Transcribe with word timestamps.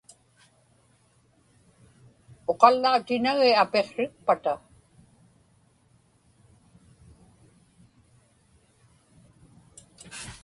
Uqallautinagi 2.51 3.51
apiqsrikpata. 3.63 4.53